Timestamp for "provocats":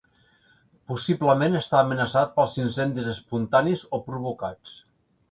4.09-4.73